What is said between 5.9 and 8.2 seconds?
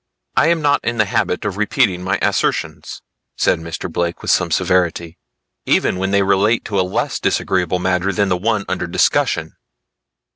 when they relate to a less disagreeable matter